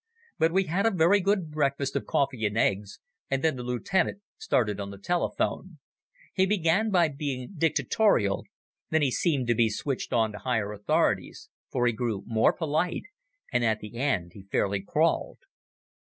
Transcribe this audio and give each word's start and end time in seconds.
But 0.39 0.51
we 0.51 0.63
had 0.63 0.87
a 0.87 0.89
very 0.89 1.19
good 1.19 1.51
breakfast 1.51 1.95
of 1.95 2.07
coffee 2.07 2.43
and 2.47 2.57
eggs, 2.57 2.99
and 3.29 3.43
then 3.43 3.55
the 3.55 3.61
lieutenant 3.61 4.23
started 4.39 4.79
on 4.79 4.89
the 4.89 4.97
telephone. 4.97 5.77
He 6.33 6.47
began 6.47 6.89
by 6.89 7.07
being 7.09 7.53
dictatorial, 7.55 8.45
then 8.89 9.03
he 9.03 9.11
seemed 9.11 9.45
to 9.45 9.53
be 9.53 9.69
switched 9.69 10.11
on 10.11 10.31
to 10.31 10.39
higher 10.39 10.73
authorities, 10.73 11.49
for 11.69 11.85
he 11.85 11.93
grew 11.93 12.23
more 12.25 12.51
polite, 12.51 13.03
and 13.53 13.63
at 13.63 13.79
the 13.79 13.95
end 13.97 14.31
he 14.33 14.41
fairly 14.49 14.81
crawled. 14.81 15.37